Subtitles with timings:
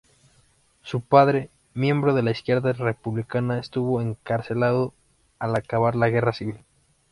[0.81, 4.95] Su padre, miembro de Izquierda Republicana, estuvo encarcelado
[5.37, 6.57] al acabar la Guerra Civil.